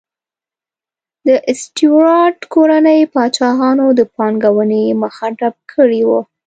د 1.25 1.27
سټیورات 1.61 2.37
کورنۍ 2.53 3.01
پاچاهانو 3.13 3.85
د 3.99 4.01
پانګونې 4.15 4.83
مخه 5.01 5.27
ډپ 5.39 5.55
کړې 5.73 6.01
وه. 6.09 6.21